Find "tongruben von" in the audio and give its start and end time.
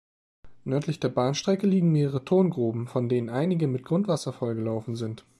2.25-3.07